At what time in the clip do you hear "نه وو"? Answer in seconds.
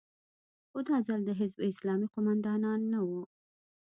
2.93-3.21